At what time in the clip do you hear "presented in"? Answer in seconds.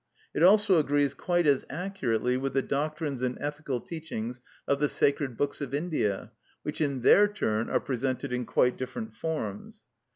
7.79-8.47